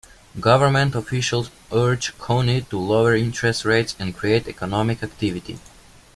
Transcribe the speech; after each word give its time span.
Government 0.39 0.95
officials 0.95 1.51
urged 1.71 2.17
Coyne 2.17 2.65
to 2.71 2.79
lower 2.79 3.15
interest 3.15 3.65
rates 3.65 3.95
and 3.99 4.17
create 4.17 4.47
economic 4.47 5.03
activity. 5.03 5.59